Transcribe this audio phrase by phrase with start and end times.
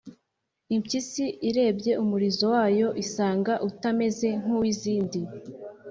[0.75, 5.21] impyisi irebye umurizo wayo isanga utameze nk’uw’izindi.